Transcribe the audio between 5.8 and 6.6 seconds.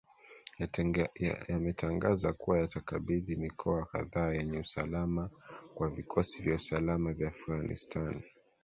vikosi vya